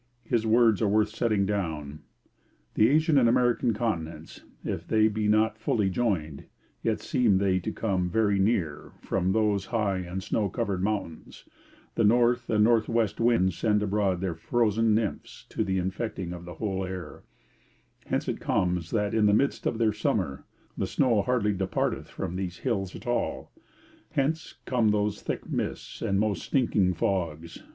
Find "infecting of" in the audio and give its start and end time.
15.77-16.45